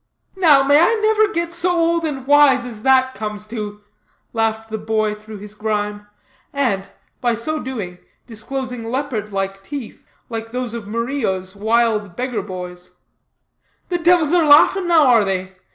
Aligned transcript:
"Now, 0.35 0.63
may 0.63 0.79
I 0.79 0.99
never 1.03 1.31
get 1.31 1.53
so 1.53 1.69
old 1.77 2.05
and 2.05 2.25
wise 2.25 2.65
as 2.65 2.81
that 2.81 3.13
comes 3.13 3.45
to," 3.45 3.81
laughed 4.33 4.71
the 4.71 4.79
boy 4.79 5.13
through 5.13 5.37
his 5.37 5.53
grime; 5.53 6.07
and, 6.51 6.89
by 7.21 7.35
so 7.35 7.59
doing, 7.59 7.99
disclosing 8.25 8.89
leopard 8.89 9.31
like 9.31 9.61
teeth, 9.61 10.03
like 10.27 10.49
those 10.53 10.73
of 10.73 10.87
Murillo's 10.87 11.55
wild 11.55 12.15
beggar 12.15 12.41
boy's. 12.41 12.93
"The 13.89 13.99
divils 13.99 14.33
are 14.33 14.43
laughing 14.47 14.87
now, 14.87 15.05
are 15.05 15.23
they?" 15.23 15.55